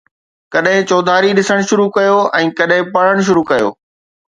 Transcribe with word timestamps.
ڪڏهن 0.53 0.81
چوڌاري 0.91 1.29
ڏسڻ 1.41 1.59
شروع 1.73 1.87
ڪيو 1.97 2.17
۽ 2.41 2.51
ڪڏهن 2.61 2.91
پڙهڻ 2.97 3.17
شروع 3.31 3.45
ڪيو 3.55 3.69